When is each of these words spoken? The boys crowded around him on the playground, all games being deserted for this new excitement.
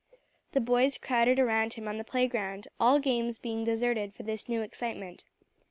The 0.53 0.59
boys 0.59 0.97
crowded 0.97 1.39
around 1.39 1.73
him 1.73 1.87
on 1.87 1.97
the 1.99 2.03
playground, 2.03 2.67
all 2.79 2.97
games 2.97 3.37
being 3.37 3.63
deserted 3.63 4.15
for 4.15 4.23
this 4.23 4.49
new 4.49 4.63
excitement. 4.63 5.25